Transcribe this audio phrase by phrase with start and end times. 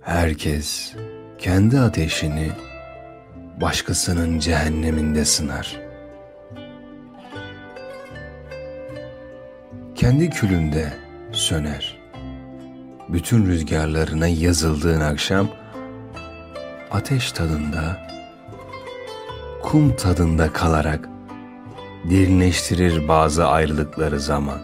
[0.00, 0.94] Herkes
[1.38, 2.50] kendi ateşini
[3.60, 5.80] başkasının cehenneminde sınar.
[9.94, 10.92] Kendi külünde
[11.32, 11.98] söner.
[13.08, 15.48] Bütün rüzgarlarına yazıldığın akşam
[16.90, 18.08] ateş tadında,
[19.62, 21.08] kum tadında kalarak
[22.10, 24.58] derinleştirir bazı ayrılıkları zaman.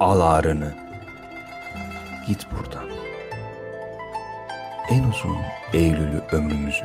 [0.00, 0.74] Al ağrını,
[2.26, 2.88] git buradan.
[4.90, 5.36] En uzun
[5.72, 6.84] Eylül'ü ömrümüzü.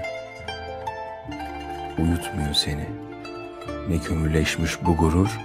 [2.00, 2.86] Uyutmuyor seni.
[3.90, 5.40] Ne kömürleşmiş bu gurur,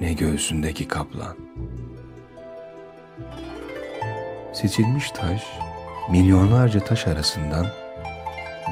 [0.00, 1.36] ne göğsündeki kaplan.
[4.52, 5.42] Seçilmiş taş,
[6.10, 7.66] milyonlarca taş arasından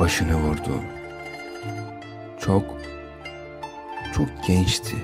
[0.00, 0.80] başını vurdu.
[2.40, 2.64] Çok,
[4.14, 4.96] çok gençti.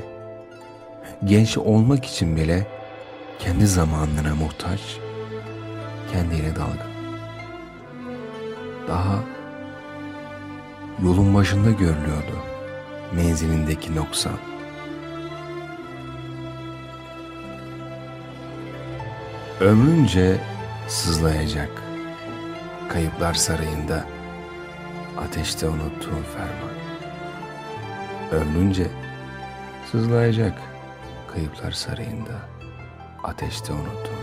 [1.24, 2.66] Genç olmak için bile
[3.38, 4.80] kendi zamanına muhtaç,
[6.12, 6.95] kendiyle dalga.
[8.88, 9.18] Daha
[11.02, 12.42] yolun başında görülüyordu
[13.14, 14.38] menzilindeki noksan.
[19.60, 20.40] Ömrünce
[20.88, 21.82] sızlayacak
[22.88, 24.04] kayıplar sarayında
[25.18, 26.76] ateşte unuttuğum ferman.
[28.32, 28.86] Ömrünce
[29.90, 30.58] sızlayacak
[31.34, 32.34] kayıplar sarayında
[33.24, 34.15] ateşte unuttuğum ferman.